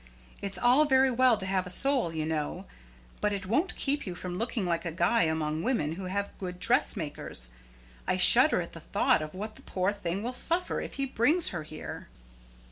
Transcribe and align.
It's 0.41 0.57
all 0.57 0.85
very 0.85 1.11
well 1.11 1.37
to 1.37 1.45
have 1.45 1.67
a 1.67 1.69
soul, 1.69 2.11
you 2.11 2.25
know; 2.25 2.65
but 3.19 3.33
it 3.33 3.45
won't 3.45 3.75
keep 3.75 4.07
you 4.07 4.15
from 4.15 4.39
looking 4.39 4.65
like 4.65 4.83
a 4.83 4.91
guy 4.91 5.25
among 5.25 5.61
women 5.61 5.91
who 5.91 6.05
have 6.05 6.35
good 6.39 6.57
dressmakers. 6.57 7.51
I 8.07 8.17
shudder 8.17 8.61
at 8.61 8.73
the 8.73 8.79
thought 8.79 9.21
of 9.21 9.35
what 9.35 9.57
the 9.57 9.61
poor 9.61 9.93
thing 9.93 10.23
will 10.23 10.33
suffer 10.33 10.81
if 10.81 10.93
he 10.95 11.05
brings 11.05 11.49
her 11.49 11.61
here." 11.61 12.07